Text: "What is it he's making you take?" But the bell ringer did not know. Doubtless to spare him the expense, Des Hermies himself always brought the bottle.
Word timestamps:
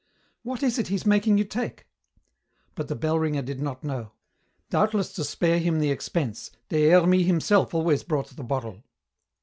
"What 0.41 0.63
is 0.63 0.79
it 0.79 0.87
he's 0.87 1.05
making 1.05 1.37
you 1.37 1.43
take?" 1.43 1.85
But 2.73 2.87
the 2.87 2.95
bell 2.95 3.19
ringer 3.19 3.43
did 3.43 3.61
not 3.61 3.83
know. 3.83 4.13
Doubtless 4.71 5.13
to 5.13 5.23
spare 5.23 5.59
him 5.59 5.77
the 5.77 5.91
expense, 5.91 6.49
Des 6.69 6.89
Hermies 6.89 7.27
himself 7.27 7.75
always 7.75 8.01
brought 8.01 8.29
the 8.29 8.43
bottle. 8.43 8.83